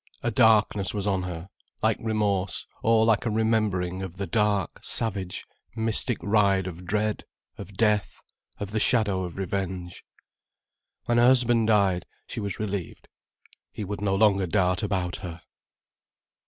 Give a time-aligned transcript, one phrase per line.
[0.23, 1.47] A darkness was on her,
[1.83, 7.23] like remorse, or like a remembering of the dark, savage, mystic ride of dread,
[7.59, 8.19] of death,
[8.59, 10.03] of the shadow of revenge.
[11.05, 13.09] When her husband died, she was relieved.
[13.71, 15.43] He would no longer dart about her.